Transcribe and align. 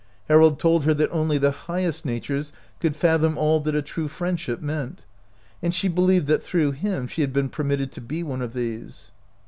Harold 0.27 0.57
told 0.59 0.83
her 0.83 0.95
that 0.95 1.11
only 1.11 1.37
the 1.37 1.51
highest 1.51 2.05
natures 2.07 2.51
could 2.79 2.95
fathom 2.95 3.37
all 3.37 3.61
fhat 3.63 3.75
a 3.75 3.83
true 3.83 4.07
friendship 4.07 4.59
meant, 4.59 5.03
and 5.61 5.75
she 5.75 5.87
believed 5.87 6.25
that 6.25 6.41
through 6.41 6.71
him 6.71 7.05
she 7.05 7.21
had 7.21 7.31
been 7.31 7.49
permitted 7.49 7.91
to 7.91 8.01
be 8.01 8.23
one 8.23 8.41
of 8.41 8.53
these. 8.53 9.11